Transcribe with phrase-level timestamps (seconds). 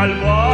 [0.00, 0.49] al.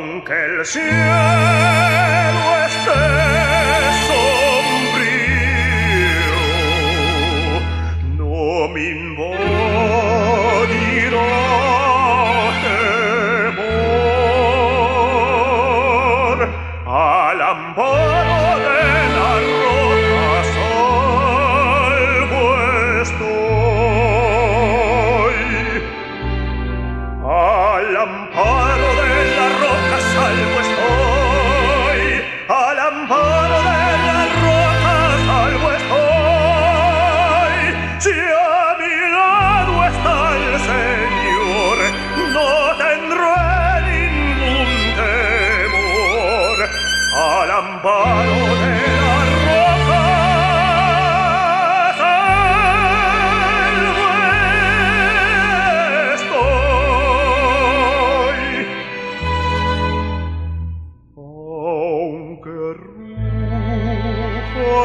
[0.00, 1.99] Aunque el cielo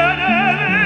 [0.00, 0.79] viene